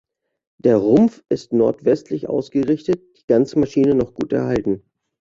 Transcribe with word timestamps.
Der 0.57 0.77
Rumpf 0.77 1.23
ist 1.29 1.53
nordwestlich 1.53 2.27
ausgerichtet, 2.27 3.03
die 3.19 3.27
ganze 3.27 3.59
Maschine 3.59 3.93
noch 3.93 4.15
gut 4.15 4.33
erhalten. 4.33 4.81